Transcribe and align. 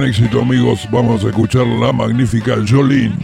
Gran 0.00 0.08
éxito, 0.08 0.40
amigos. 0.40 0.88
Vamos 0.90 1.22
a 1.26 1.28
escuchar 1.28 1.66
la 1.66 1.92
magnífica 1.92 2.56
Jolene. 2.66 3.14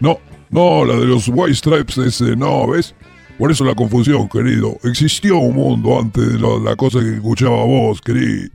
No, 0.00 0.18
no, 0.48 0.86
la 0.86 0.96
de 0.96 1.04
los 1.04 1.28
White 1.28 1.54
Stripes, 1.54 1.98
ese, 1.98 2.34
no, 2.34 2.66
¿ves? 2.66 2.94
Por 3.38 3.52
eso 3.52 3.62
la 3.62 3.74
confusión, 3.74 4.26
querido. 4.26 4.78
Existió 4.84 5.36
un 5.36 5.54
mundo 5.54 6.00
antes 6.00 6.32
de 6.32 6.38
la, 6.38 6.76
cosa 6.76 7.00
que 7.00 7.16
escuchaba 7.16 7.62
vos, 7.66 8.00
querido. 8.00 8.48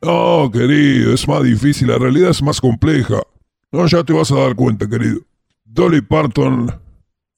No, 0.00 0.48
querido, 0.52 1.12
es 1.12 1.26
más 1.26 1.42
difícil, 1.42 1.88
la 1.88 1.98
realidad 1.98 2.30
es 2.30 2.40
más 2.40 2.60
compleja. 2.60 3.20
No, 3.72 3.84
ya 3.88 4.04
te 4.04 4.12
vas 4.12 4.30
a 4.30 4.36
dar 4.36 4.54
cuenta, 4.54 4.88
querido. 4.88 5.22
Dolly 5.64 6.02
Parton, 6.02 6.72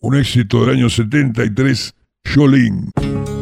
un 0.00 0.14
éxito 0.14 0.60
del 0.60 0.76
año 0.76 0.90
73, 0.90 1.94
Jolene. 2.34 2.90
Jolene, 3.00 3.41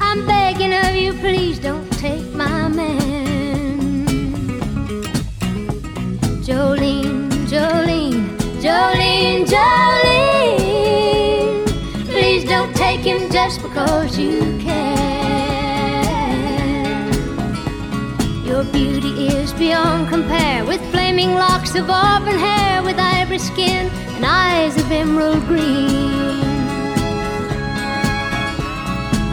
I'm 0.00 0.26
begging 0.26 0.74
of 0.74 0.96
you, 0.96 1.12
please 1.12 1.60
don't 1.60 1.88
take 1.92 2.34
my 2.34 2.66
man. 2.66 4.26
Jolene, 6.42 7.30
Jolene, 7.52 8.36
Jolene, 8.64 9.46
Jolene. 9.54 10.74
Please 12.06 12.42
don't 12.44 12.74
take 12.74 13.02
him 13.10 13.30
just 13.30 13.62
because 13.62 14.18
you 14.18 14.40
can. 14.58 15.22
Your 18.44 18.64
beauty 18.64 19.28
is 19.28 19.52
beyond 19.52 20.08
compare 20.08 20.64
with 20.64 20.80
flaming 20.90 21.34
locks 21.34 21.76
of 21.76 21.88
auburn 21.88 22.40
hair, 22.40 22.82
with 22.82 22.98
ivory 22.98 23.38
skin 23.38 23.88
and 24.16 24.26
eyes 24.26 24.76
of 24.76 24.90
emerald 24.90 25.46
green. 25.46 26.51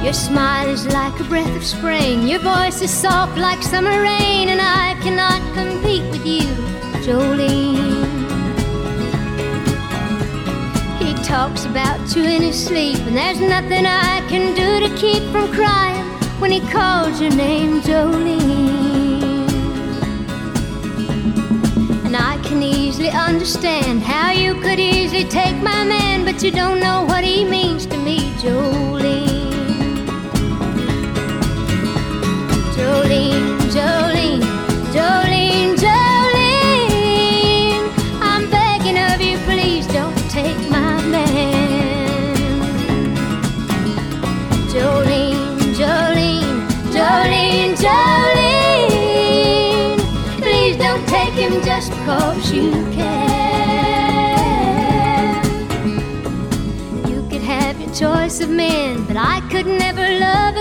Your 0.04 0.14
smile 0.14 0.70
is 0.70 0.88
like 0.88 1.20
a 1.20 1.24
breath 1.26 1.56
of 1.58 1.64
spring, 1.64 2.26
your 2.26 2.40
voice 2.40 2.82
is 2.82 2.90
soft 2.90 3.38
like 3.38 3.62
summer 3.62 4.02
rain, 4.02 4.48
and 4.48 4.62
I 4.62 4.98
cannot 5.04 5.42
compete 5.54 6.04
with 6.10 6.26
you, 6.26 6.48
Jolene. 7.04 8.08
He 11.00 11.14
talks 11.22 11.66
about 11.66 12.16
you 12.16 12.24
in 12.24 12.42
his 12.42 12.66
sleep, 12.66 12.98
and 13.00 13.16
there's 13.16 13.42
nothing 13.42 13.86
I 13.86 14.26
can 14.30 14.56
do 14.56 14.88
to 14.88 14.96
keep 14.96 15.22
from 15.34 15.52
crying 15.52 16.06
when 16.40 16.52
he 16.52 16.62
calls 16.62 17.20
your 17.20 17.36
name, 17.36 17.82
Jolene. 17.82 19.20
And 22.06 22.16
I 22.16 22.38
can 22.42 22.64
easily 22.64 23.10
understand 23.10 24.02
how 24.02 24.32
you 24.32 24.56
could 24.62 24.80
easily 24.80 25.26
take 25.26 25.58
my 25.58 25.84
man, 25.84 26.24
but 26.24 26.42
you 26.42 26.52
don't 26.52 26.80
know 26.80 27.04
what 27.04 27.26
he 27.26 27.44
means 27.44 27.86
to 27.88 27.98
me, 27.98 28.32
Jolene. 28.42 29.09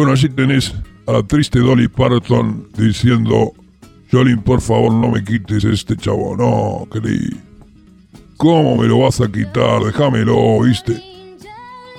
Bueno, 0.00 0.14
allí 0.14 0.30
tenés 0.30 0.74
a 1.06 1.12
la 1.12 1.22
triste 1.22 1.58
Dolly 1.58 1.86
Parton 1.86 2.66
diciendo, 2.74 3.52
Jolene, 4.10 4.40
por 4.40 4.62
favor, 4.62 4.90
no 4.94 5.10
me 5.10 5.22
quites 5.22 5.62
este 5.62 5.94
chavo. 5.94 6.34
No, 6.38 6.88
querido. 6.90 7.36
¿Cómo 8.38 8.78
me 8.78 8.88
lo 8.88 9.00
vas 9.00 9.20
a 9.20 9.30
quitar? 9.30 9.84
Déjamelo, 9.84 10.62
¿viste? 10.62 11.02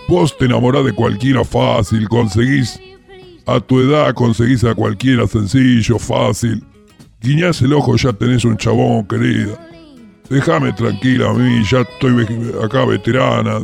Vos 0.09 0.35
te 0.35 0.45
enamorás 0.45 0.83
de 0.83 0.93
cualquiera 0.93 1.43
fácil, 1.43 2.09
conseguís... 2.09 2.81
A 3.45 3.59
tu 3.59 3.79
edad 3.79 4.15
conseguís 4.15 4.63
a 4.63 4.73
cualquiera 4.73 5.27
sencillo, 5.27 5.99
fácil. 5.99 6.63
Guiñás 7.21 7.61
el 7.61 7.71
ojo, 7.73 7.97
ya 7.97 8.13
tenés 8.13 8.43
un 8.45 8.57
chabón, 8.57 9.05
querida. 9.05 9.59
Déjame 10.27 10.73
tranquila 10.73 11.29
a 11.29 11.33
mí, 11.35 11.63
ya 11.69 11.81
estoy 11.81 12.25
acá 12.63 12.83
veterana. 12.83 13.59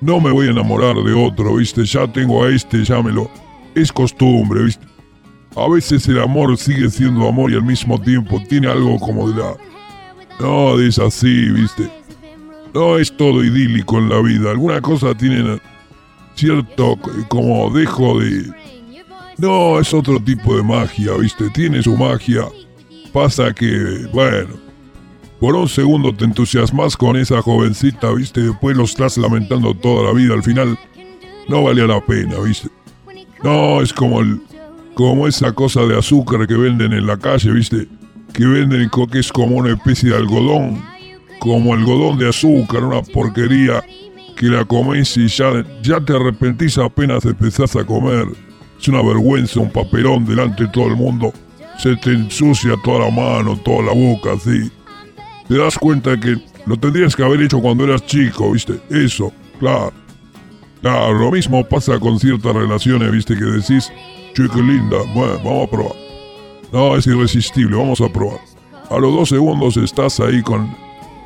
No 0.00 0.20
me 0.20 0.30
voy 0.30 0.46
a 0.48 0.50
enamorar 0.50 0.96
de 0.96 1.12
otro, 1.12 1.56
¿viste? 1.56 1.84
Ya 1.84 2.10
tengo 2.10 2.44
a 2.44 2.50
este, 2.50 2.84
llámelo. 2.84 3.30
Es 3.74 3.92
costumbre, 3.92 4.64
¿viste? 4.64 4.86
A 5.56 5.68
veces 5.68 6.06
el 6.08 6.20
amor 6.20 6.56
sigue 6.56 6.88
siendo 6.88 7.26
amor 7.26 7.50
y 7.50 7.54
al 7.54 7.64
mismo 7.64 8.00
tiempo 8.00 8.40
tiene 8.48 8.68
algo 8.68 8.98
como 8.98 9.30
de 9.30 9.42
la... 9.42 9.56
No, 10.38 10.78
es 10.78 10.98
así, 10.98 11.50
¿viste? 11.50 11.90
No 12.72 12.96
es 12.96 13.16
todo 13.16 13.42
idílico 13.42 13.98
en 13.98 14.08
la 14.08 14.20
vida. 14.22 14.50
Alguna 14.50 14.80
cosa 14.80 15.16
tiene 15.16 15.58
cierto 16.34 16.96
como 17.28 17.70
dejo 17.70 18.20
de... 18.20 18.52
No, 19.38 19.80
es 19.80 19.92
otro 19.92 20.22
tipo 20.22 20.56
de 20.56 20.62
magia, 20.62 21.14
¿viste? 21.14 21.50
Tiene 21.50 21.82
su 21.82 21.96
magia. 21.96 22.44
Pasa 23.12 23.52
que, 23.52 24.06
bueno, 24.12 24.67
por 25.40 25.54
un 25.54 25.68
segundo 25.68 26.14
te 26.14 26.24
entusiasmas 26.24 26.96
con 26.96 27.16
esa 27.16 27.40
jovencita, 27.42 28.12
¿viste? 28.12 28.42
Después 28.42 28.76
lo 28.76 28.84
estás 28.84 29.16
lamentando 29.18 29.74
toda 29.74 30.04
la 30.04 30.12
vida. 30.12 30.34
Al 30.34 30.42
final, 30.42 30.78
no 31.48 31.62
valía 31.62 31.86
la 31.86 32.04
pena, 32.04 32.38
¿viste? 32.38 32.68
No, 33.42 33.80
es 33.80 33.92
como 33.92 34.20
el, 34.20 34.40
como 34.94 35.28
esa 35.28 35.52
cosa 35.52 35.82
de 35.82 35.96
azúcar 35.96 36.46
que 36.46 36.54
venden 36.54 36.92
en 36.92 37.06
la 37.06 37.16
calle, 37.16 37.52
¿viste? 37.52 37.86
Que 38.32 38.46
venden 38.46 38.90
que 39.10 39.18
es 39.18 39.32
como 39.32 39.56
una 39.56 39.70
especie 39.70 40.10
de 40.10 40.16
algodón, 40.16 40.82
como 41.38 41.72
algodón 41.72 42.18
de 42.18 42.28
azúcar, 42.28 42.84
una 42.84 43.02
porquería 43.02 43.82
que 44.36 44.46
la 44.46 44.64
comes 44.64 45.16
y 45.16 45.26
ya, 45.28 45.64
ya 45.82 46.00
te 46.00 46.14
arrepentís 46.14 46.78
apenas 46.78 47.24
empezás 47.24 47.76
a 47.76 47.84
comer. 47.84 48.26
Es 48.80 48.88
una 48.88 49.02
vergüenza, 49.02 49.60
un 49.60 49.70
papelón 49.70 50.24
delante 50.24 50.64
de 50.64 50.70
todo 50.70 50.88
el 50.88 50.96
mundo. 50.96 51.32
Se 51.78 51.96
te 51.96 52.10
ensucia 52.10 52.74
toda 52.84 53.06
la 53.06 53.10
mano, 53.10 53.56
toda 53.64 53.82
la 53.82 53.92
boca, 53.92 54.32
así. 54.32 54.70
Te 55.48 55.56
das 55.56 55.78
cuenta 55.78 56.18
que 56.20 56.36
lo 56.66 56.76
tendrías 56.76 57.16
que 57.16 57.24
haber 57.24 57.40
hecho 57.40 57.60
cuando 57.60 57.84
eras 57.84 58.04
chico, 58.04 58.52
¿viste? 58.52 58.78
Eso, 58.90 59.32
claro. 59.58 59.92
Claro, 60.82 61.14
lo 61.14 61.30
mismo 61.32 61.64
pasa 61.64 61.98
con 61.98 62.20
ciertas 62.20 62.54
relaciones, 62.54 63.10
¿viste? 63.10 63.34
Que 63.34 63.44
decís, 63.44 63.90
che, 64.34 64.42
linda, 64.62 64.98
bueno, 65.14 65.38
vamos 65.38 65.66
a 65.66 65.70
probar. 65.70 65.96
No, 66.72 66.96
es 66.96 67.06
irresistible, 67.06 67.76
vamos 67.76 68.00
a 68.00 68.08
probar. 68.08 68.40
A 68.90 68.98
los 68.98 69.12
dos 69.12 69.30
segundos 69.30 69.76
estás 69.76 70.20
ahí 70.20 70.42
con 70.42 70.70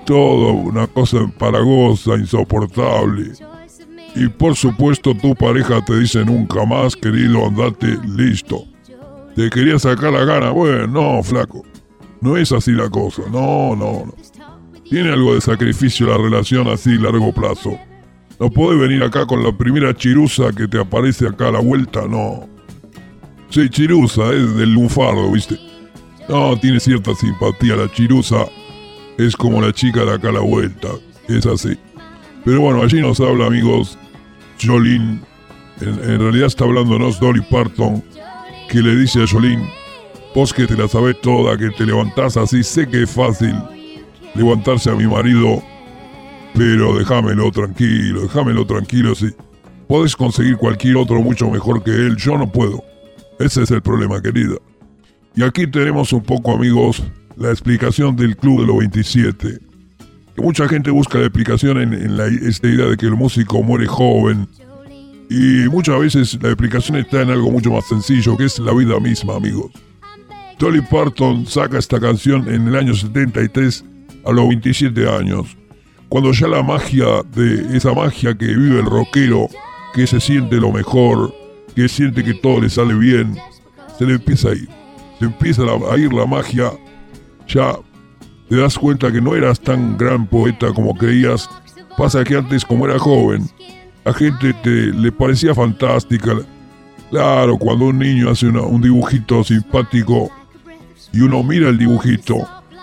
todo 0.06 0.52
una 0.52 0.86
cosa 0.86 1.18
empalagosa, 1.18 2.14
insoportable. 2.14 3.32
Y 4.14 4.28
por 4.28 4.54
supuesto 4.56 5.14
tu 5.14 5.34
pareja 5.34 5.84
te 5.84 5.98
dice 5.98 6.24
nunca 6.24 6.64
más, 6.64 6.94
querido, 6.96 7.46
andate, 7.46 7.98
listo. 8.06 8.64
Te 9.34 9.50
quería 9.50 9.78
sacar 9.78 10.12
la 10.12 10.24
gana, 10.24 10.50
bueno, 10.50 10.86
no, 10.86 11.22
flaco. 11.22 11.64
No 12.22 12.36
es 12.36 12.52
así 12.52 12.70
la 12.70 12.88
cosa, 12.88 13.22
no, 13.30 13.76
no, 13.76 14.06
no. 14.06 14.14
Tiene 14.88 15.10
algo 15.10 15.34
de 15.34 15.40
sacrificio 15.40 16.06
la 16.06 16.16
relación 16.16 16.68
así 16.68 16.96
largo 16.96 17.32
plazo. 17.32 17.78
No 18.40 18.50
podés 18.50 18.80
venir 18.80 19.02
acá 19.02 19.26
con 19.26 19.42
la 19.42 19.56
primera 19.56 19.94
chirusa 19.94 20.52
que 20.56 20.66
te 20.66 20.80
aparece 20.80 21.26
acá 21.26 21.48
a 21.48 21.52
la 21.52 21.60
vuelta, 21.60 22.02
no. 22.08 22.48
Sí, 23.52 23.68
Chirusa, 23.68 24.32
es 24.32 24.56
del 24.56 24.72
lunfardo, 24.72 25.30
¿viste? 25.30 25.58
No, 26.26 26.58
tiene 26.58 26.80
cierta 26.80 27.14
simpatía 27.14 27.76
la 27.76 27.92
Chirusa. 27.92 28.46
Es 29.18 29.36
como 29.36 29.60
la 29.60 29.74
chica 29.74 30.06
de 30.06 30.14
acá 30.14 30.30
a 30.30 30.32
la 30.32 30.40
vuelta. 30.40 30.88
Es 31.28 31.44
así. 31.44 31.76
Pero 32.46 32.62
bueno, 32.62 32.82
allí 32.82 33.02
nos 33.02 33.20
habla, 33.20 33.46
amigos, 33.46 33.98
Jolene. 34.58 35.20
En, 35.82 36.18
realidad 36.18 36.46
está 36.46 36.64
hablándonos 36.64 37.20
Dolly 37.20 37.42
Parton, 37.42 38.02
que 38.70 38.78
le 38.78 38.96
dice 38.96 39.22
a 39.22 39.26
Jolene, 39.26 39.70
vos 40.34 40.52
que 40.52 40.66
te 40.66 40.76
la 40.76 40.88
sabés 40.88 41.20
toda, 41.20 41.56
que 41.56 41.70
te 41.70 41.84
levantás 41.86 42.36
así, 42.36 42.62
sé 42.62 42.88
que 42.88 43.02
es 43.02 43.10
fácil 43.10 43.54
levantarse 44.34 44.90
a 44.90 44.94
mi 44.94 45.06
marido, 45.06 45.62
pero 46.54 46.96
déjamelo 46.96 47.50
tranquilo, 47.50 48.22
déjamelo 48.22 48.66
tranquilo, 48.66 49.14
sí. 49.14 49.28
Podés 49.88 50.16
conseguir 50.16 50.56
cualquier 50.56 50.96
otro 50.96 51.20
mucho 51.20 51.50
mejor 51.50 51.82
que 51.82 51.90
él, 51.90 52.16
yo 52.16 52.38
no 52.38 52.50
puedo. 52.50 52.82
Ese 53.38 53.62
es 53.62 53.70
el 53.70 53.82
problema, 53.82 54.22
querida. 54.22 54.56
Y 55.34 55.42
aquí 55.42 55.66
tenemos 55.66 56.12
un 56.12 56.22
poco, 56.22 56.54
amigos, 56.54 57.02
la 57.36 57.50
explicación 57.50 58.16
del 58.16 58.36
Club 58.36 58.60
de 58.60 58.66
los 58.66 58.78
27. 58.78 59.58
Que 60.34 60.42
mucha 60.42 60.66
gente 60.68 60.90
busca 60.90 61.18
la 61.18 61.26
explicación 61.26 61.78
en, 61.78 62.16
la, 62.16 62.26
esta 62.26 62.68
idea 62.68 62.86
de 62.86 62.96
que 62.96 63.06
el 63.06 63.16
músico 63.16 63.62
muere 63.62 63.86
joven. 63.86 64.48
Y 65.28 65.68
muchas 65.68 65.98
veces 65.98 66.38
la 66.42 66.48
explicación 66.48 66.98
está 66.98 67.22
en 67.22 67.30
algo 67.30 67.50
mucho 67.50 67.70
más 67.70 67.86
sencillo, 67.86 68.36
que 68.36 68.44
es 68.44 68.58
la 68.58 68.72
vida 68.72 68.98
misma, 69.00 69.36
amigos. 69.36 69.72
Dolly 70.62 70.80
Parton 70.80 71.44
saca 71.44 71.76
esta 71.76 71.98
canción 71.98 72.48
en 72.48 72.68
el 72.68 72.76
año 72.76 72.94
73 72.94 73.84
a 74.24 74.30
los 74.30 74.46
27 74.46 75.08
años, 75.08 75.56
cuando 76.08 76.30
ya 76.30 76.46
la 76.46 76.62
magia 76.62 77.04
de 77.34 77.76
esa 77.76 77.92
magia 77.92 78.32
que 78.38 78.46
vive 78.46 78.78
el 78.78 78.86
rockero, 78.86 79.48
que 79.92 80.06
se 80.06 80.20
siente 80.20 80.58
lo 80.58 80.70
mejor, 80.70 81.34
que 81.74 81.88
siente 81.88 82.22
que 82.22 82.34
todo 82.34 82.60
le 82.60 82.70
sale 82.70 82.94
bien, 82.94 83.36
se 83.98 84.06
le 84.06 84.14
empieza 84.14 84.50
a 84.50 84.52
ir. 84.52 84.68
Se 85.18 85.24
empieza 85.24 85.62
a 85.62 85.98
ir 85.98 86.12
la 86.12 86.26
magia, 86.26 86.70
ya 87.48 87.74
te 88.48 88.54
das 88.54 88.78
cuenta 88.78 89.10
que 89.10 89.20
no 89.20 89.34
eras 89.34 89.58
tan 89.58 89.98
gran 89.98 90.28
poeta 90.28 90.72
como 90.72 90.94
creías. 90.94 91.50
Pasa 91.98 92.22
que 92.22 92.36
antes, 92.36 92.64
como 92.64 92.86
era 92.86 93.00
joven, 93.00 93.50
la 94.04 94.14
gente 94.14 94.54
te, 94.62 94.70
le 94.92 95.10
parecía 95.10 95.56
fantástica. 95.56 96.36
Claro, 97.10 97.58
cuando 97.58 97.86
un 97.86 97.98
niño 97.98 98.30
hace 98.30 98.46
un 98.46 98.80
dibujito 98.80 99.42
simpático 99.42 100.30
y 101.12 101.20
uno 101.20 101.42
mira 101.42 101.68
el 101.68 101.78
dibujito 101.78 102.36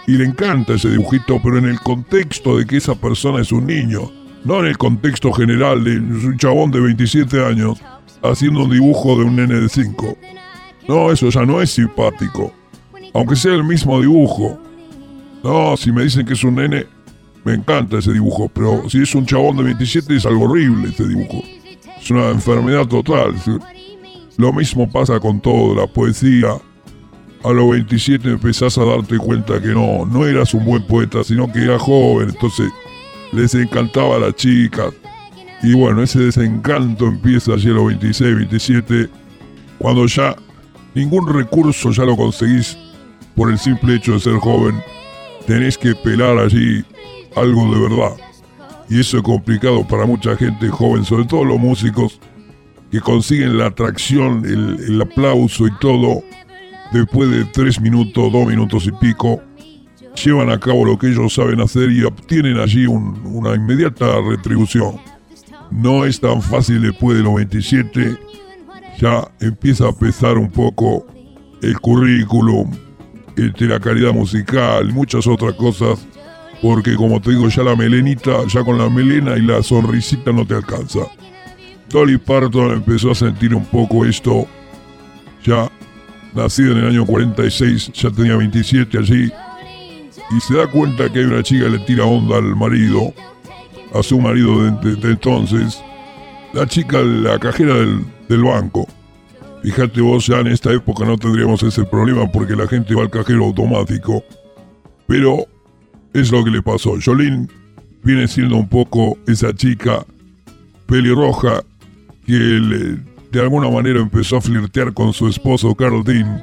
y 0.07 0.13
le 0.13 0.25
encanta 0.25 0.73
ese 0.73 0.89
dibujito, 0.89 1.39
pero 1.43 1.57
en 1.57 1.65
el 1.65 1.79
contexto 1.79 2.57
de 2.57 2.65
que 2.65 2.77
esa 2.77 2.95
persona 2.95 3.41
es 3.41 3.51
un 3.51 3.67
niño, 3.67 4.11
no 4.43 4.59
en 4.59 4.67
el 4.67 4.77
contexto 4.77 5.31
general 5.31 5.83
de 5.83 5.97
un 5.97 6.37
chabón 6.37 6.71
de 6.71 6.79
27 6.79 7.45
años 7.45 7.79
haciendo 8.23 8.63
un 8.63 8.71
dibujo 8.71 9.17
de 9.17 9.23
un 9.23 9.35
nene 9.35 9.55
de 9.55 9.69
5. 9.69 10.17
No, 10.87 11.11
eso 11.11 11.29
ya 11.29 11.45
no 11.45 11.61
es 11.61 11.71
simpático. 11.71 12.53
Aunque 13.13 13.35
sea 13.35 13.53
el 13.53 13.63
mismo 13.63 13.99
dibujo. 14.01 14.59
No, 15.43 15.77
si 15.77 15.91
me 15.91 16.03
dicen 16.03 16.25
que 16.25 16.33
es 16.33 16.43
un 16.43 16.55
nene, 16.55 16.85
me 17.43 17.53
encanta 17.53 17.99
ese 17.99 18.11
dibujo, 18.11 18.49
pero 18.49 18.89
si 18.89 19.01
es 19.01 19.15
un 19.15 19.25
chabón 19.25 19.57
de 19.57 19.63
27 19.63 20.15
es 20.15 20.25
algo 20.25 20.45
horrible 20.45 20.89
ese 20.89 21.07
dibujo. 21.07 21.43
Es 22.01 22.09
una 22.11 22.29
enfermedad 22.29 22.87
total. 22.87 23.35
Lo 24.37 24.53
mismo 24.53 24.89
pasa 24.89 25.19
con 25.19 25.39
todo, 25.39 25.75
la 25.75 25.87
poesía, 25.87 26.57
a 27.43 27.51
los 27.51 27.69
27 27.71 28.31
empezás 28.31 28.77
a 28.77 28.85
darte 28.85 29.17
cuenta 29.17 29.61
que 29.61 29.69
no, 29.69 30.05
no 30.05 30.25
eras 30.25 30.53
un 30.53 30.65
buen 30.65 30.83
poeta, 30.83 31.23
sino 31.23 31.51
que 31.51 31.63
eras 31.63 31.81
joven, 31.81 32.29
entonces 32.29 32.69
les 33.31 33.55
encantaba 33.55 34.17
a 34.17 34.19
las 34.19 34.35
chicas. 34.35 34.93
Y 35.61 35.73
bueno, 35.73 36.03
ese 36.03 36.19
desencanto 36.19 37.05
empieza 37.05 37.53
allí 37.53 37.69
a 37.69 37.73
los 37.73 37.87
26, 37.87 38.35
27, 38.35 39.09
cuando 39.77 40.05
ya 40.05 40.35
ningún 40.95 41.27
recurso 41.27 41.91
ya 41.91 42.03
lo 42.03 42.15
conseguís 42.15 42.77
por 43.35 43.51
el 43.51 43.57
simple 43.57 43.95
hecho 43.95 44.13
de 44.13 44.19
ser 44.19 44.35
joven. 44.35 44.81
Tenés 45.47 45.77
que 45.77 45.95
pelar 45.95 46.37
allí 46.37 46.83
algo 47.35 47.73
de 47.73 47.81
verdad. 47.81 48.17
Y 48.89 48.99
eso 48.99 49.17
es 49.17 49.23
complicado 49.23 49.87
para 49.87 50.05
mucha 50.05 50.35
gente 50.35 50.67
joven, 50.69 51.05
sobre 51.05 51.25
todo 51.25 51.45
los 51.45 51.59
músicos 51.59 52.19
que 52.91 52.99
consiguen 53.01 53.57
la 53.57 53.67
atracción, 53.67 54.43
el, 54.45 54.83
el 54.87 55.01
aplauso 55.01 55.67
y 55.67 55.71
todo 55.79 56.23
después 56.91 57.29
de 57.29 57.45
tres 57.45 57.79
minutos, 57.79 58.31
dos 58.31 58.47
minutos 58.47 58.85
y 58.87 58.91
pico, 58.91 59.41
llevan 60.23 60.49
a 60.49 60.59
cabo 60.59 60.85
lo 60.85 60.97
que 60.97 61.07
ellos 61.07 61.33
saben 61.33 61.61
hacer 61.61 61.91
y 61.91 62.03
obtienen 62.03 62.59
allí 62.59 62.85
una 62.85 63.55
inmediata 63.55 64.19
retribución. 64.27 64.99
No 65.71 66.05
es 66.05 66.19
tan 66.19 66.41
fácil 66.41 66.81
después 66.81 67.17
de 67.17 67.23
los 67.23 67.35
27, 67.35 68.17
ya 68.99 69.29
empieza 69.39 69.87
a 69.87 69.93
pesar 69.93 70.37
un 70.37 70.49
poco 70.49 71.05
el 71.61 71.79
currículum, 71.79 72.71
este, 73.35 73.65
la 73.65 73.79
calidad 73.79 74.13
musical, 74.13 74.91
muchas 74.91 75.27
otras 75.27 75.53
cosas, 75.53 75.99
porque 76.61 76.95
como 76.95 77.21
te 77.21 77.31
digo, 77.31 77.47
ya 77.47 77.63
la 77.63 77.75
melenita, 77.75 78.45
ya 78.47 78.63
con 78.63 78.77
la 78.77 78.89
melena 78.89 79.37
y 79.37 79.41
la 79.41 79.61
sonrisita 79.63 80.31
no 80.31 80.45
te 80.45 80.55
alcanza. 80.55 81.01
Dolly 81.89 82.17
Parton 82.17 82.71
empezó 82.71 83.11
a 83.11 83.15
sentir 83.15 83.53
un 83.55 83.65
poco 83.65 84.05
esto, 84.05 84.47
ya 85.43 85.71
nacido 86.39 86.71
en 86.71 86.79
el 86.79 86.87
año 86.87 87.05
46, 87.05 87.91
ya 87.93 88.09
tenía 88.09 88.35
27 88.35 88.97
allí, 88.97 89.31
y 90.31 90.39
se 90.41 90.55
da 90.55 90.67
cuenta 90.67 91.11
que 91.11 91.19
hay 91.19 91.25
una 91.25 91.43
chica 91.43 91.65
que 91.65 91.71
le 91.71 91.79
tira 91.79 92.05
onda 92.05 92.37
al 92.37 92.55
marido, 92.55 93.13
a 93.93 94.03
su 94.03 94.19
marido 94.19 94.63
de, 94.63 95.09
entonces, 95.09 95.81
la 96.53 96.67
chica, 96.67 96.99
la 97.01 97.39
cajera 97.39 97.75
del, 97.75 98.05
del, 98.27 98.43
banco. 98.43 98.87
Fíjate 99.63 100.01
vos, 100.01 100.27
ya 100.27 100.39
en 100.39 100.47
esta 100.47 100.71
época 100.71 101.05
no 101.05 101.17
tendríamos 101.17 101.61
ese 101.63 101.83
problema 101.83 102.31
porque 102.31 102.55
la 102.55 102.67
gente 102.67 102.95
va 102.95 103.03
al 103.03 103.09
cajero 103.09 103.45
automático. 103.45 104.23
Pero 105.07 105.45
es 106.13 106.31
lo 106.31 106.43
que 106.43 106.51
le 106.51 106.61
pasó. 106.61 106.93
Jolene 107.03 107.47
viene 108.03 108.27
siendo 108.27 108.55
un 108.55 108.69
poco 108.69 109.17
esa 109.27 109.53
chica 109.53 110.05
pelirroja 110.85 111.63
que 112.25 112.33
le, 112.33 112.97
de 113.31 113.39
alguna 113.39 113.69
manera 113.69 113.99
empezó 113.99 114.37
a 114.37 114.41
flirtear 114.41 114.93
con 114.93 115.13
su 115.13 115.27
esposo 115.27 115.75
Carl 115.75 116.03
Dean. 116.03 116.41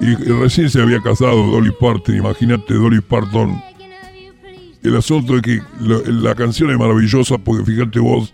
Y, 0.00 0.14
recién 0.14 0.70
se 0.70 0.80
había 0.80 1.00
casado 1.00 1.46
Dolly 1.50 1.72
Parton, 1.78 2.16
imagínate 2.16 2.74
Dolly 2.74 3.00
Parton. 3.00 3.62
El 4.82 4.96
asunto 4.96 5.36
es 5.36 5.42
que 5.42 5.60
la, 5.78 6.34
canción 6.34 6.70
es 6.70 6.78
maravillosa 6.78 7.36
porque 7.36 7.64
fíjate 7.64 7.98
vos 7.98 8.32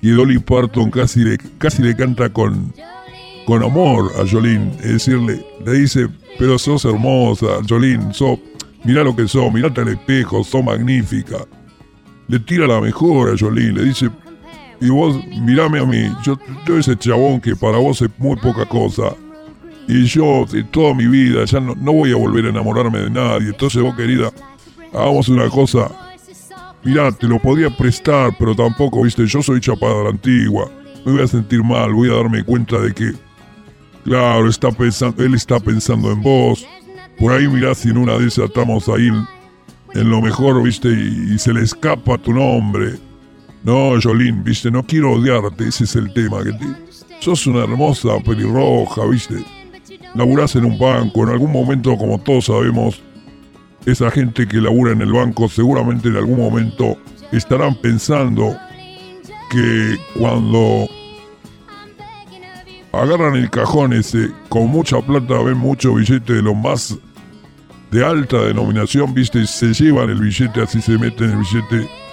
que 0.00 0.10
Dolly 0.10 0.38
Parton 0.38 0.90
casi 0.92 1.24
le, 1.24 1.36
casi 1.58 1.82
le 1.82 1.96
canta 1.96 2.28
con, 2.28 2.72
con 3.44 3.64
amor 3.64 4.12
a 4.16 4.24
Jolene. 4.24 4.70
Es 4.76 4.92
decir, 4.92 5.18
le, 5.18 5.44
dice, 5.72 6.06
pero 6.38 6.60
sos 6.60 6.84
hermosa, 6.84 7.46
Jolene, 7.68 8.14
sos, 8.14 8.38
mirá 8.84 9.02
lo 9.02 9.16
que 9.16 9.26
sos, 9.26 9.52
mirate 9.52 9.80
al 9.80 9.88
espejo, 9.88 10.44
sos 10.44 10.62
magnífica. 10.62 11.38
Le 12.28 12.38
tira 12.38 12.68
la 12.68 12.80
mejor 12.80 13.34
a 13.34 13.36
Jolene, 13.36 13.72
le 13.72 13.84
dice, 13.86 14.10
y 14.80 14.88
vos, 14.90 15.16
mirame 15.40 15.78
a 15.78 15.84
mí, 15.84 16.10
yo, 16.24 16.38
yo 16.66 16.78
ese 16.78 16.96
chabón 16.96 17.40
que 17.40 17.54
para 17.56 17.78
vos 17.78 18.02
es 18.02 18.10
muy 18.18 18.36
poca 18.36 18.66
cosa. 18.66 19.14
Y 19.86 20.04
yo, 20.04 20.46
de 20.50 20.64
toda 20.64 20.94
mi 20.94 21.06
vida, 21.06 21.44
ya 21.44 21.60
no, 21.60 21.74
voy 21.74 22.12
a 22.12 22.16
volver 22.16 22.46
a 22.46 22.48
enamorarme 22.48 23.00
de 23.00 23.10
nadie. 23.10 23.48
Entonces 23.48 23.82
vos, 23.82 23.94
querida, 23.94 24.30
hagamos 24.92 25.28
una 25.28 25.48
cosa. 25.48 25.90
Mirá, 26.82 27.12
te 27.12 27.26
lo 27.26 27.38
podría 27.38 27.70
prestar, 27.70 28.34
pero 28.38 28.54
tampoco, 28.54 29.02
viste, 29.02 29.26
yo 29.26 29.42
soy 29.42 29.60
chapada 29.60 30.04
la 30.04 30.10
antigua. 30.10 30.70
Me 31.04 31.12
voy 31.12 31.22
a 31.22 31.26
sentir 31.26 31.62
mal, 31.62 31.92
voy 31.92 32.10
a 32.10 32.14
darme 32.14 32.42
cuenta 32.44 32.78
de 32.78 32.94
que, 32.94 33.12
claro, 34.04 34.48
está 34.48 34.70
pensando, 34.70 35.22
él 35.22 35.34
está 35.34 35.60
pensando 35.60 36.10
en 36.10 36.22
vos. 36.22 36.66
Por 37.18 37.32
ahí 37.32 37.46
mirá 37.46 37.74
si 37.74 37.90
en 37.90 37.98
una 37.98 38.18
de 38.18 38.26
esas 38.26 38.46
estamos 38.46 38.88
ahí 38.88 39.08
en, 39.94 40.10
lo 40.10 40.20
mejor, 40.20 40.62
viste, 40.62 40.88
y 40.88 41.38
se 41.38 41.52
le 41.52 41.62
escapa 41.62 42.18
tu 42.18 42.32
nombre. 42.32 42.94
No, 43.64 43.98
Jolín, 44.00 44.44
viste, 44.44 44.70
no 44.70 44.84
quiero 44.84 45.12
odiarte, 45.12 45.66
ese 45.66 45.84
es 45.84 45.96
el 45.96 46.12
tema. 46.12 46.44
Que 46.44 46.52
te... 46.52 46.66
Sos 47.20 47.46
una 47.46 47.64
hermosa 47.64 48.20
pelirroja, 48.20 49.06
viste. 49.06 49.42
Laburás 50.14 50.54
en 50.56 50.66
un 50.66 50.78
banco, 50.78 51.22
en 51.22 51.30
algún 51.30 51.50
momento, 51.50 51.96
como 51.96 52.20
todos 52.20 52.44
sabemos, 52.44 53.02
esa 53.86 54.10
gente 54.10 54.46
que 54.46 54.58
labura 54.58 54.92
en 54.92 55.00
el 55.00 55.12
banco 55.12 55.48
seguramente 55.48 56.08
en 56.08 56.16
algún 56.16 56.38
momento 56.38 56.98
estarán 57.32 57.74
pensando 57.76 58.56
que 59.50 59.96
cuando 60.18 60.86
agarran 62.92 63.36
el 63.36 63.50
cajón 63.50 63.94
ese, 63.94 64.30
con 64.48 64.68
mucha 64.68 65.00
plata 65.00 65.42
ven 65.42 65.58
mucho 65.58 65.94
billete 65.94 66.34
de 66.34 66.42
lo 66.42 66.54
más 66.54 66.96
de 67.90 68.04
alta 68.04 68.42
denominación, 68.42 69.14
viste, 69.14 69.46
se 69.46 69.72
llevan 69.72 70.10
el 70.10 70.20
billete, 70.20 70.60
así 70.60 70.80
se 70.80 70.98
meten 70.98 71.30
el 71.30 71.36
billete 71.38 72.03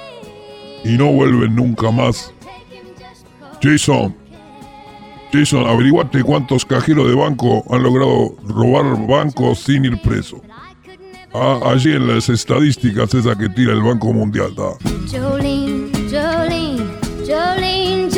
y 0.83 0.97
no 0.97 1.11
vuelven 1.11 1.55
nunca 1.55 1.91
más. 1.91 2.33
Jason, 3.61 4.15
Jason, 5.31 5.65
averiguate 5.67 6.23
cuántos 6.23 6.65
cajeros 6.65 7.07
de 7.07 7.15
banco 7.15 7.63
han 7.69 7.83
logrado 7.83 8.35
robar 8.47 9.07
bancos 9.07 9.59
sin 9.59 9.85
ir 9.85 10.01
preso. 10.01 10.41
Ah, 11.33 11.59
allí 11.65 11.93
en 11.93 12.07
las 12.13 12.27
estadísticas 12.27 13.13
esa 13.13 13.37
que 13.37 13.47
tira 13.47 13.71
el 13.71 13.81
Banco 13.81 14.11
Mundial. 14.11 14.53
Da. 14.53 14.71
Jolene, 15.09 15.89
Jolene, 16.09 16.83
Jolene, 17.25 18.09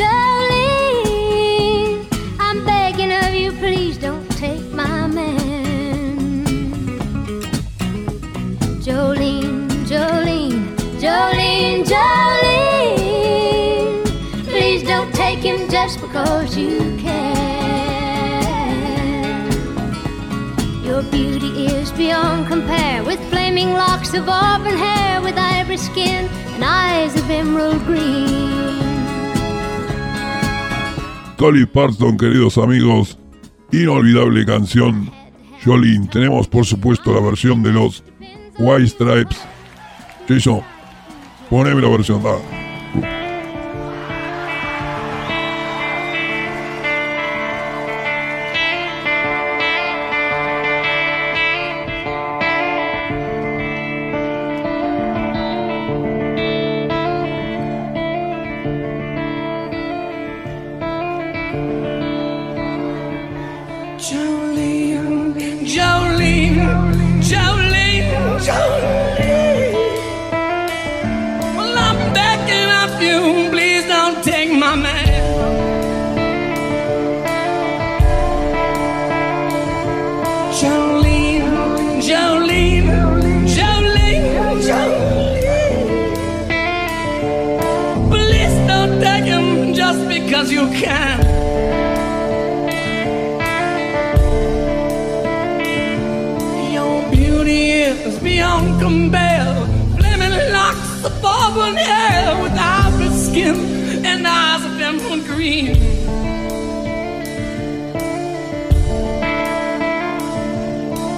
you 16.52 16.94
beyond 21.96 22.46
compare 22.48 23.02
with 23.04 23.18
flaming 23.30 23.72
locks 23.72 24.14
of 24.14 24.28
auburn 24.28 24.76
hair, 24.76 25.22
with 25.22 25.36
ivory 25.38 25.76
skin 25.76 26.28
and 26.54 26.64
eyes 26.64 27.14
of 27.16 27.30
emerald 27.30 27.82
green. 27.84 28.44
Queridos 31.36 32.58
amigos, 32.58 33.18
inolvidable 33.72 34.44
canción. 34.44 35.10
Tenemos 36.12 36.46
por 36.46 36.66
supuesto 36.66 37.14
la 37.14 37.20
versión 37.20 37.62
de 37.62 37.72
los 37.72 38.02
White 38.58 38.88
Stripes. 38.88 39.38
Jason, 40.28 40.60
poneme 41.48 41.80
la 41.80 41.88
versión, 41.88 42.22
da. 42.22 42.63
Because 90.44 90.52
you 90.52 90.68
can. 90.80 91.20
Your 96.72 97.10
beauty 97.10 97.70
is 97.70 98.18
beyond 98.18 98.80
compare. 98.80 99.54
Flaming 99.96 100.52
locks 100.52 101.04
auburn 101.24 101.76
hair 101.76 102.42
with 102.42 102.52
ivory 102.52 103.08
skin 103.10 104.04
and 104.04 104.26
eyes 104.26 104.64
of 104.64 104.80
emerald 104.80 105.24
green. 105.24 105.76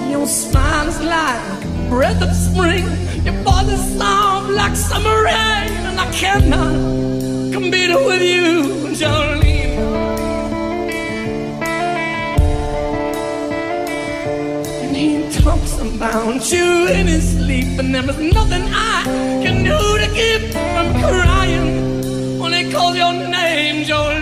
Your 0.09 0.27
smile 0.27 0.87
is 0.87 1.01
like 1.01 1.65
a 1.65 1.89
breath 1.89 2.21
of 2.21 2.33
spring. 2.33 2.85
Your 3.25 3.33
is 3.69 3.97
soft 3.97 4.49
like 4.51 4.75
summer 4.75 5.23
rain, 5.23 5.71
and 5.89 5.99
I 5.99 6.09
cannot 6.11 7.17
compete 7.51 7.89
with 7.89 8.21
you, 8.21 8.76
Jolene. 8.99 9.77
And 14.81 14.95
he 14.95 15.29
talks 15.39 15.77
about 15.79 16.51
you 16.51 16.87
in 16.87 17.05
his 17.05 17.37
sleep, 17.37 17.77
and 17.79 17.93
there 17.93 18.09
is 18.09 18.17
nothing 18.33 18.63
I 18.73 19.03
can 19.43 19.63
do 19.63 19.77
to 20.01 20.07
keep 20.19 20.51
from 20.51 20.87
crying 21.03 22.39
when 22.39 22.53
he 22.53 22.71
calls 22.71 22.97
your 22.97 23.13
name, 23.13 23.85
Jolene. 23.85 24.16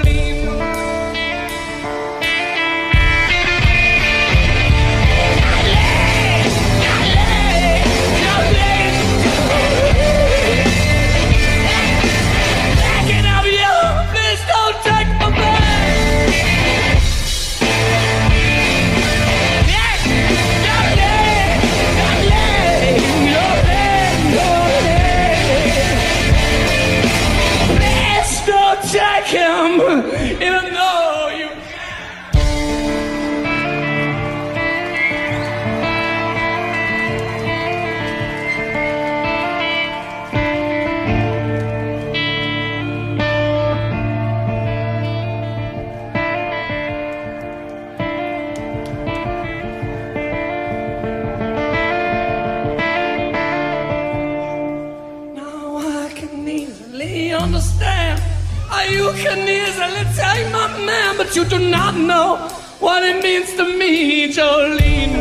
You 61.36 61.44
do 61.44 61.60
not 61.60 61.96
know 61.96 62.38
what 62.80 63.04
it 63.04 63.22
means 63.22 63.54
to 63.56 63.66
me, 63.78 64.28
Jolene. 64.30 65.16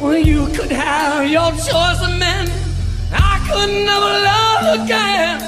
Well, 0.00 0.18
you 0.18 0.46
could 0.48 0.70
have 0.70 1.30
your 1.30 1.50
choice 1.52 2.00
of 2.02 2.18
men. 2.18 2.50
I 3.12 3.34
could 3.48 3.70
never 3.90 4.12
love 4.30 4.84
again. 4.84 5.40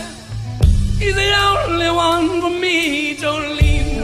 He's 0.98 1.14
the 1.14 1.32
only 1.48 1.90
one 1.90 2.40
for 2.40 2.50
me, 2.50 3.14
Jolene. 3.16 4.00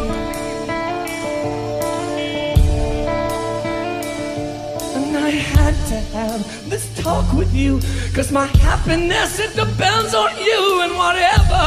And 4.97 5.17
I 5.17 5.31
had 5.31 5.75
to 5.89 5.99
have 6.17 6.69
this 6.69 6.96
talk 7.07 7.33
with 7.35 7.55
you. 7.55 7.79
Cause 8.15 8.33
my 8.33 8.47
happiness, 8.47 9.39
it 9.39 9.55
depends 9.55 10.13
on 10.13 10.31
you 10.49 10.83
and 10.83 10.93
whatever 10.97 11.65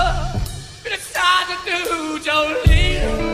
you 0.83 0.89
decide 0.97 1.47
to 1.47 1.57
do, 1.65 2.19
Jolene. 2.25 3.28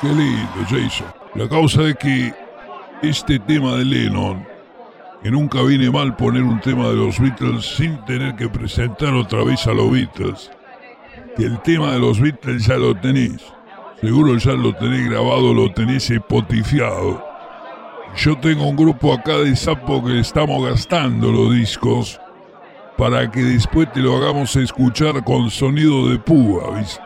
Qué 0.00 0.08
lindo, 0.08 0.66
Jason. 0.68 1.06
La 1.34 1.48
causa 1.48 1.82
es 1.82 1.96
que 1.96 2.34
este 3.02 3.38
tema 3.38 3.76
de 3.76 3.84
Lennon, 3.84 4.46
que 5.22 5.30
nunca 5.30 5.62
viene 5.62 5.90
mal 5.90 6.16
poner 6.16 6.42
un 6.42 6.60
tema 6.60 6.88
de 6.88 6.96
los 6.96 7.18
Beatles 7.18 7.76
sin 7.76 8.04
tener 8.04 8.36
que 8.36 8.48
presentar 8.48 9.14
otra 9.14 9.44
vez 9.44 9.66
a 9.66 9.72
los 9.72 9.90
Beatles, 9.90 10.50
que 11.36 11.44
el 11.44 11.60
tema 11.60 11.92
de 11.92 11.98
los 11.98 12.20
Beatles 12.20 12.66
ya 12.66 12.76
lo 12.76 12.94
tenéis. 12.94 13.42
Seguro 14.00 14.36
ya 14.36 14.52
lo 14.52 14.74
tenéis 14.74 15.08
grabado, 15.08 15.54
lo 15.54 15.72
tenéis 15.72 16.10
hipotifiado. 16.10 17.24
Yo 18.16 18.36
tengo 18.38 18.66
un 18.66 18.76
grupo 18.76 19.12
acá 19.12 19.38
de 19.38 19.54
sapo 19.56 20.04
que 20.04 20.20
estamos 20.20 20.64
gastando 20.66 21.30
los 21.30 21.52
discos 21.54 22.20
para 22.96 23.30
que 23.30 23.42
después 23.42 23.92
te 23.92 24.00
lo 24.00 24.16
hagamos 24.16 24.56
escuchar 24.56 25.22
con 25.22 25.50
sonido 25.50 26.08
de 26.08 26.18
púa, 26.18 26.78
¿viste? 26.78 27.05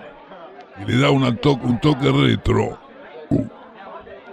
Le 0.87 0.97
da 0.99 1.11
un 1.11 1.37
toque 1.39 2.11
retro. 2.11 2.79
Uh. 3.31 3.47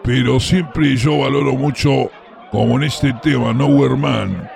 Pero 0.04 0.40
siempre 0.40 0.96
yo 0.96 1.20
valoro 1.20 1.54
mucho, 1.54 2.10
como 2.52 2.78
en 2.78 2.84
este 2.84 3.14
tema, 3.22 3.54
Nowhere 3.54 3.98
Man, 3.98 4.50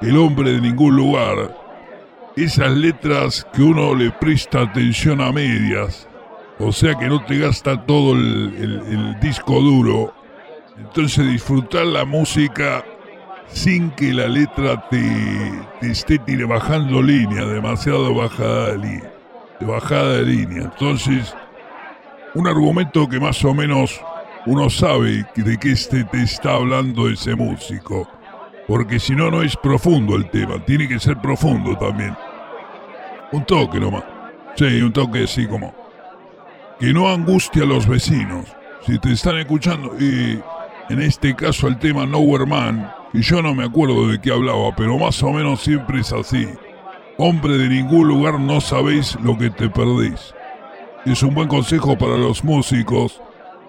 el 0.00 0.16
hombre 0.16 0.52
de 0.52 0.60
ningún 0.60 0.96
lugar, 0.96 1.54
esas 2.36 2.72
letras 2.72 3.46
que 3.52 3.62
uno 3.62 3.94
le 3.94 4.10
presta 4.10 4.62
atención 4.62 5.20
a 5.20 5.30
medias, 5.30 6.08
o 6.58 6.72
sea 6.72 6.94
que 6.94 7.06
no 7.06 7.22
te 7.24 7.38
gasta 7.38 7.84
todo 7.84 8.14
el, 8.14 9.16
disco 9.20 9.60
duro. 9.60 10.14
Entonces 10.78 11.30
disfrutar 11.30 11.86
la 11.86 12.04
música 12.04 12.84
sin 13.46 13.90
que 13.90 14.12
la 14.12 14.26
letra 14.26 14.88
te, 14.88 15.02
te 15.80 15.90
esté 15.90 16.18
bajando 16.46 17.02
línea, 17.02 17.44
demasiado 17.44 18.14
bajada 18.14 18.72
de, 18.72 18.78
li- 18.78 19.02
de 19.60 19.66
bajada 19.66 20.14
de 20.14 20.24
línea. 20.24 20.62
Entonces, 20.64 21.34
un 22.34 22.46
argumento 22.46 23.08
que 23.08 23.20
más 23.20 23.44
o 23.44 23.54
menos 23.54 24.00
uno 24.46 24.68
sabe 24.68 25.24
de 25.34 25.58
qué 25.58 25.72
este 25.72 26.04
te 26.04 26.22
está 26.22 26.54
hablando 26.54 27.08
ese 27.08 27.34
músico. 27.34 28.08
Porque 28.66 28.98
si 28.98 29.14
no, 29.14 29.30
no 29.30 29.42
es 29.42 29.56
profundo 29.56 30.16
el 30.16 30.28
tema. 30.30 30.58
Tiene 30.64 30.88
que 30.88 30.98
ser 30.98 31.16
profundo 31.18 31.76
también. 31.76 32.16
Un 33.32 33.44
toque 33.44 33.78
nomás. 33.78 34.04
Sí, 34.56 34.82
un 34.82 34.92
toque 34.92 35.24
así 35.24 35.46
como. 35.46 35.74
Que 36.78 36.92
no 36.92 37.08
angustie 37.08 37.62
a 37.62 37.66
los 37.66 37.86
vecinos. 37.86 38.46
Si 38.86 38.98
te 38.98 39.12
están 39.12 39.38
escuchando, 39.38 39.94
y 39.98 40.40
en 40.90 41.00
este 41.00 41.34
caso 41.34 41.68
el 41.68 41.78
tema 41.78 42.04
Nowhere 42.04 42.46
Man, 42.46 42.90
y 43.12 43.22
yo 43.22 43.40
no 43.40 43.54
me 43.54 43.64
acuerdo 43.64 44.08
de 44.08 44.20
qué 44.20 44.30
hablaba, 44.30 44.74
pero 44.76 44.98
más 44.98 45.22
o 45.22 45.30
menos 45.32 45.60
siempre 45.60 46.00
es 46.00 46.12
así. 46.12 46.48
Hombre 47.16 47.56
de 47.58 47.68
ningún 47.68 48.08
lugar 48.08 48.40
no 48.40 48.60
sabéis 48.60 49.16
lo 49.22 49.38
que 49.38 49.48
te 49.48 49.68
perdéis. 49.70 50.34
Es 51.06 51.22
un 51.22 51.32
buen 51.32 51.46
consejo 51.46 51.96
para 51.96 52.16
los 52.16 52.42
músicos. 52.42 53.20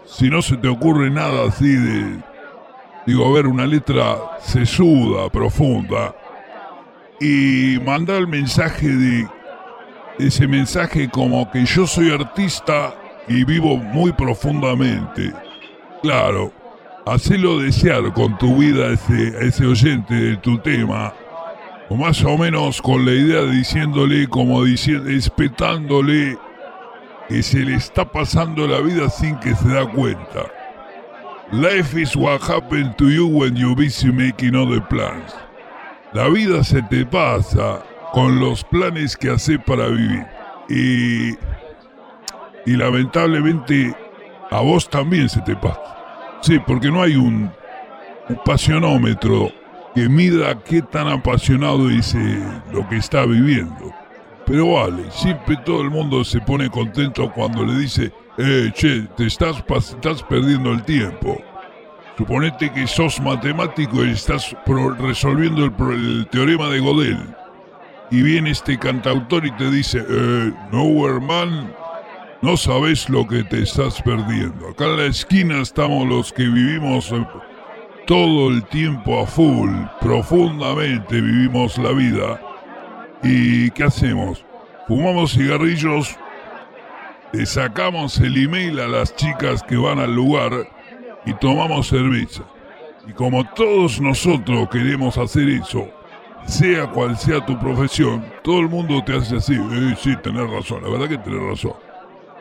Si 0.06 0.30
no 0.30 0.42
se 0.42 0.58
te 0.58 0.68
ocurre 0.68 1.12
nada 1.12 1.48
así 1.48 1.76
de. 1.76 2.24
Digo, 3.06 3.28
a 3.28 3.34
ver, 3.34 3.46
una 3.46 3.68
letra 3.68 4.40
sesuda, 4.40 5.30
profunda. 5.30 6.16
Y 7.22 7.78
mandar 7.86 8.18
el 8.18 8.28
mensaje 8.28 8.88
de. 8.88 9.28
Ese 10.18 10.48
mensaje 10.48 11.10
como 11.10 11.52
que 11.52 11.66
yo 11.66 11.86
soy 11.86 12.10
artista 12.10 12.96
y 13.28 13.44
vivo 13.44 13.78
muy 13.78 14.12
profundamente. 14.14 15.34
Claro, 16.02 16.52
hacelo 17.06 17.60
desear 17.60 18.12
con 18.14 18.38
tu 18.38 18.56
vida 18.56 18.86
a 18.86 18.94
ese, 18.94 19.46
ese 19.46 19.66
oyente 19.66 20.16
de 20.16 20.38
tu 20.38 20.58
tema. 20.60 21.14
O 21.90 21.96
más 21.96 22.24
o 22.24 22.38
menos 22.38 22.82
con 22.82 23.06
la 23.06 23.12
idea 23.12 23.42
de 23.42 23.52
diciéndole, 23.52 24.28
como 24.28 24.64
diciendo, 24.64 25.10
espetándole 25.10 26.38
que 27.28 27.44
se 27.44 27.60
le 27.60 27.76
está 27.76 28.06
pasando 28.12 28.68
la 28.68 28.80
vida 28.80 29.10
sin 29.10 29.36
que 29.38 29.56
se 29.56 29.68
da 29.68 29.86
cuenta. 29.86 30.46
Life 31.52 32.00
is 32.00 32.16
what 32.16 32.42
happened 32.42 32.96
to 32.98 33.10
you 33.10 33.28
when 33.28 33.56
you're 33.56 33.76
busy 33.76 34.12
making 34.12 34.56
other 34.56 34.82
plans. 34.88 35.36
La 36.14 36.28
vida 36.28 36.64
se 36.64 36.82
te 36.84 37.06
pasa 37.06 37.84
con 38.14 38.40
los 38.40 38.64
planes 38.64 39.16
que 39.16 39.30
haces 39.30 39.60
para 39.66 39.88
vivir. 39.88 40.26
Y, 40.70 41.36
y 42.66 42.76
lamentablemente 42.76 43.96
a 44.50 44.62
vos 44.62 44.90
también 44.90 45.30
se 45.30 45.42
te 45.42 45.56
pasa. 45.56 45.82
Sí, 46.42 46.60
porque 46.66 46.90
no 46.90 47.04
hay 47.04 47.16
un, 47.16 47.52
un 48.30 48.36
pasionómetro 48.44 49.52
que 49.96 50.10
mida 50.10 50.62
qué 50.64 50.82
tan 50.82 51.08
apasionado 51.08 51.90
es 51.90 52.14
eh, 52.14 52.44
lo 52.74 52.88
que 52.90 52.98
está 52.98 53.26
viviendo. 53.26 53.94
Pero 54.46 54.74
vale, 54.74 55.10
siempre 55.10 55.58
todo 55.66 55.82
el 55.82 55.90
mundo 55.90 56.24
se 56.24 56.40
pone 56.42 56.70
contento 56.70 57.32
cuando 57.32 57.66
le 57.66 57.80
dice, 57.80 58.12
eh, 58.38 58.72
che, 58.74 59.08
te 59.16 59.26
estás, 59.26 59.64
estás 59.68 60.22
perdiendo 60.22 60.72
el 60.72 60.84
tiempo. 60.84 61.42
Suponete 62.18 62.72
que 62.72 62.88
sos 62.88 63.20
matemático 63.22 64.06
y 64.06 64.12
estás 64.12 64.56
resolviendo 65.00 65.66
el, 65.66 66.28
teorema 66.28 66.70
de 66.70 66.80
Godel. 66.80 67.36
Y 68.12 68.22
viene 68.22 68.52
este 68.52 68.78
cantautor 68.78 69.46
y 69.46 69.52
te 69.52 69.72
dice, 69.72 70.06
eh, 70.08 70.54
Nowhere 70.72 71.20
Man, 71.20 71.74
no 72.42 72.56
sabes 72.56 73.10
lo 73.10 73.26
que 73.28 73.44
te 73.44 73.64
estás 73.64 74.02
perdiendo. 74.02 74.70
Acá 74.70 74.86
en 74.86 74.98
la 74.98 75.06
esquina 75.06 75.62
estamos 75.62 76.08
los 76.08 76.32
que 76.32 76.44
vivimos 76.44 77.12
eh, 77.12 77.26
todo 78.06 78.50
el 78.50 78.64
tiempo 78.66 79.22
a 79.22 79.26
full, 79.26 79.72
profundamente 80.00 81.20
vivimos 81.20 81.78
la 81.78 81.92
vida. 81.92 82.40
¿Y 83.24 83.72
qué 83.72 83.86
hacemos? 83.86 84.46
Fumamos 84.88 85.34
cigarrillos, 85.34 86.16
le 87.34 87.46
sacamos 87.46 88.20
el 88.20 88.38
email 88.44 88.80
a 88.80 88.88
las 88.88 89.16
chicas 89.16 89.64
que 89.64 89.78
van 89.78 90.00
al 90.00 90.14
lugar 90.14 90.52
y 91.26 91.34
tomamos 91.34 91.88
cerveza. 91.88 92.44
Y 93.08 93.14
como 93.14 93.44
todos 93.54 94.00
nosotros 94.00 94.70
queremos 94.70 95.18
hacer 95.18 95.50
eso, 95.50 95.88
sea 96.46 96.88
cual 96.88 97.18
sea 97.18 97.44
tu 97.46 97.58
profesión, 97.60 98.24
todo 98.44 98.60
el 98.60 98.70
mundo 98.70 99.04
te 99.04 99.16
hace 99.16 99.38
así. 99.38 99.56
Eh, 99.56 99.96
sí, 100.00 100.16
tenés 100.24 100.50
razón, 100.50 100.84
la 100.84 100.90
verdad 100.90 101.10
que 101.10 101.18
tenés 101.18 101.42
razón. 101.42 101.74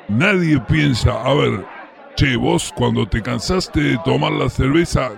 Nadie 0.09 0.61
piensa, 0.61 1.23
a 1.23 1.33
ver, 1.33 1.65
che, 2.17 2.37
vos 2.37 2.73
cuando 2.77 3.07
te 3.07 3.23
cansaste 3.23 3.81
de 3.81 3.99
tomar 4.05 4.33
la 4.33 4.51
cerveza, 4.51 5.13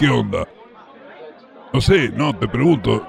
¿qué, 0.00 0.08
onda? 0.08 0.48
No 1.74 1.80
sé, 1.80 2.08
no, 2.08 2.34
te 2.34 2.48
pregunto. 2.48 3.06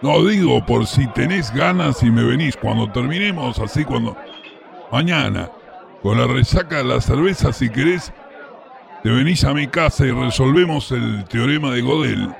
No 0.00 0.24
digo 0.24 0.64
por 0.64 0.86
si 0.86 1.06
tenés 1.08 1.52
ganas 1.54 2.02
y 2.02 2.10
me 2.10 2.24
venís 2.24 2.56
cuando 2.56 2.90
terminemos, 2.90 3.58
así 3.58 3.84
cuando... 3.84 4.16
Mañana, 4.90 5.50
con 6.02 6.18
la 6.18 6.26
resaca 6.26 6.78
de 6.78 6.84
la 6.84 7.00
cerveza, 7.00 7.52
si 7.52 7.68
querés, 7.68 8.12
te 9.02 9.10
venís 9.10 9.44
a 9.44 9.52
mi 9.52 9.66
casa 9.66 10.06
y 10.06 10.10
resolvemos 10.10 10.90
el 10.92 11.24
teorema 11.24 11.72
de 11.72 11.82
Godel, 11.82 12.34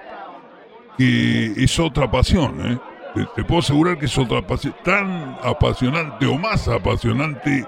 que 0.96 1.52
es 1.56 1.78
otra 1.78 2.10
pasión, 2.10 2.72
¿eh? 2.72 2.78
Te, 3.14 3.26
te 3.36 3.44
puedo 3.44 3.60
asegurar 3.60 3.98
que 3.98 4.06
es 4.06 4.18
otra 4.18 4.46
pasión, 4.46 4.74
tan 4.84 5.38
apasionante 5.42 6.26
o 6.26 6.38
más 6.38 6.68
apasionante 6.68 7.66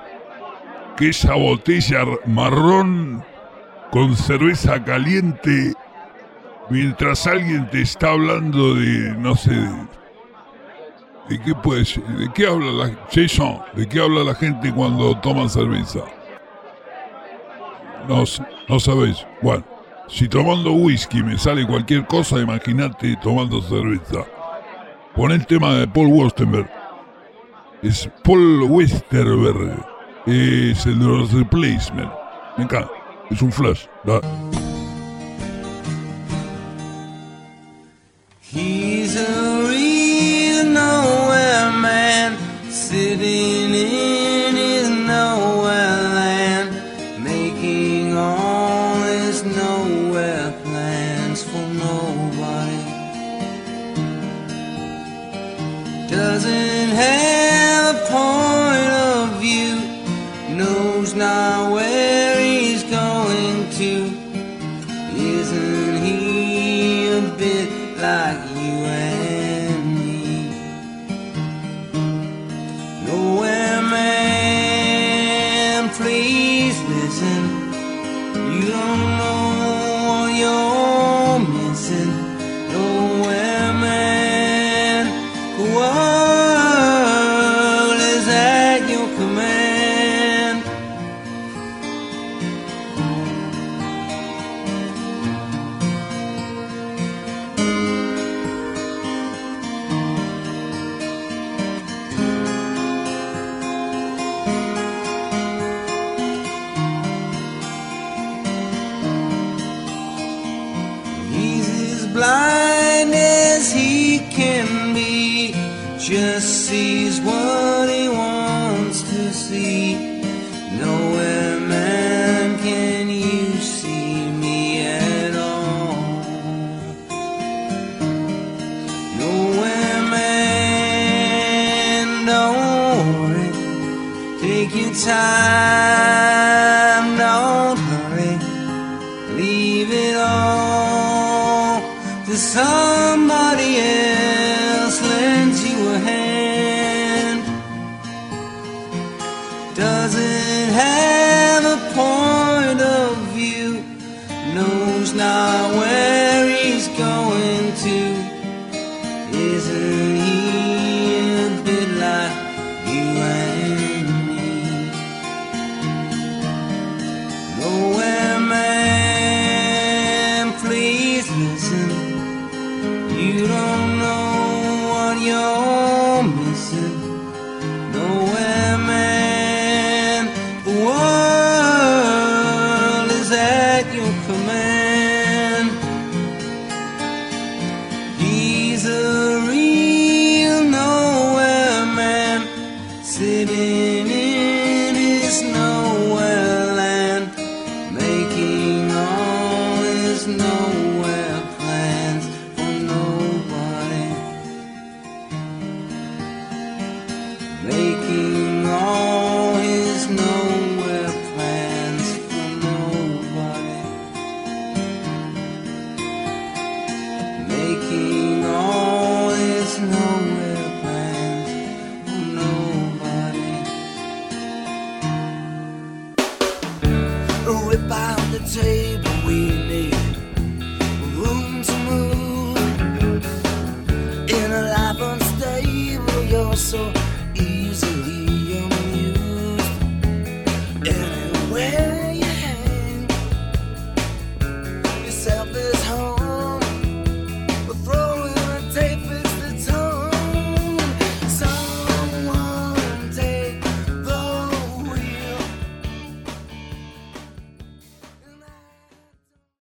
que 0.97 1.11
esa 1.11 1.35
botella 1.35 2.05
marrón 2.27 3.25
con 3.91 4.17
cerveza 4.17 4.83
caliente 4.83 5.75
mientras 6.69 7.27
alguien 7.27 7.69
te 7.71 7.83
está 7.83 8.11
hablando 8.11 8.75
de, 8.75 9.15
no 9.19 9.35
sé, 9.37 9.53
de, 9.53 9.71
de 11.29 11.41
qué 11.41 11.55
puede 11.55 11.85
de 11.85 12.33
qué 12.35 12.47
habla 12.47 12.73
la 12.73 12.91
Jason, 13.11 13.61
de 13.75 13.89
qué 13.89 14.01
habla 14.01 14.25
la 14.25 14.35
gente 14.35 14.73
cuando 14.73 15.19
toman 15.21 15.49
cerveza. 15.49 16.01
No, 18.09 18.25
no 18.69 18.81
sabéis. 18.81 19.27
Bueno, 19.43 19.65
si 20.09 20.29
tomando 20.29 20.73
whisky 20.73 21.23
me 21.23 21.37
sale 21.39 21.67
cualquier 21.67 22.07
cosa, 22.07 22.39
imagínate 22.39 23.17
tomando 23.23 23.61
cerveza. 23.63 24.25
Pon 25.15 25.33
el 25.33 25.47
tema 25.47 25.75
de 25.75 25.89
Paul 25.89 26.09
Westerberg. 26.09 26.71
Es 27.83 28.09
Paul 28.23 28.63
Westerberg. 28.63 29.85
Es 30.27 30.87
el 30.87 30.99
de 30.99 31.05
los 31.05 31.33
replacement. 31.33 32.11
Me 32.57 32.65
encanta. 32.65 32.96
Es 33.31 33.43
un 33.43 33.53
flash. 33.53 33.87
He's 38.41 39.17
a 39.17 39.67
real 39.69 40.65
nowhere 40.65 41.73
man, 41.73 42.37
sitting 42.71 43.66